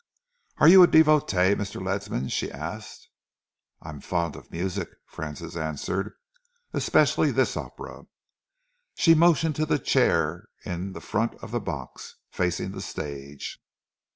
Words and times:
"Are 0.57 0.67
you 0.67 0.81
a 0.81 0.87
devotee, 0.87 1.53
Mr. 1.53 1.79
Ledsam?" 1.79 2.27
she 2.27 2.51
asked. 2.51 3.07
"I 3.83 3.89
am 3.89 4.01
fond 4.01 4.35
of 4.35 4.49
music," 4.51 4.89
Francis 5.05 5.55
answered, 5.55 6.13
"especially 6.73 7.29
this 7.29 7.55
opera." 7.55 8.07
She 8.95 9.13
motioned 9.13 9.57
to 9.57 9.65
the 9.67 9.77
chair 9.77 10.45
in 10.65 10.93
the 10.93 11.01
front 11.01 11.35
of 11.43 11.51
the 11.51 11.59
box, 11.61 12.15
facing 12.31 12.71
the 12.71 12.81
stage. 12.81 13.59